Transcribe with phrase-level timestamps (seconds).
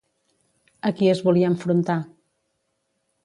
[0.89, 1.99] A qui es volia enfrontar?